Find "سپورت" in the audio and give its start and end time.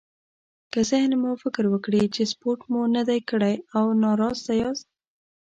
2.31-2.61